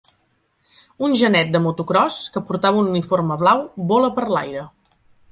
[1.07, 3.61] Un genet de motocròs que portava un uniforme blau
[3.93, 4.65] vola per l'aire.